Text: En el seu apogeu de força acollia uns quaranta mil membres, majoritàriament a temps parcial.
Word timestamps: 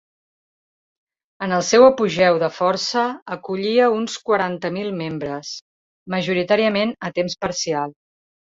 En 1.47 1.51
el 1.57 1.65
seu 1.67 1.85
apogeu 1.87 2.39
de 2.45 2.49
força 2.61 3.03
acollia 3.37 3.91
uns 3.99 4.17
quaranta 4.31 4.73
mil 4.81 4.91
membres, 5.05 5.53
majoritàriament 6.17 6.99
a 7.11 7.15
temps 7.23 7.41
parcial. 7.47 7.99